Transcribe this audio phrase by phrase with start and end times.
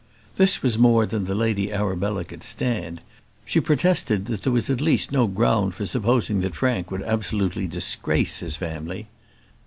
[0.35, 3.01] This was more than the Lady Arabella could stand.
[3.45, 7.67] She protested that there was at least no ground for supposing that Frank would absolutely
[7.67, 9.09] disgrace his family.